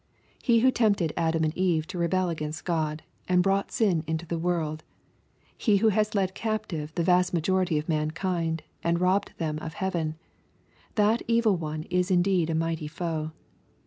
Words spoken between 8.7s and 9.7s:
and robbed them